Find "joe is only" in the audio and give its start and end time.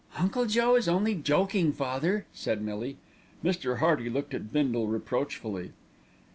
0.47-1.13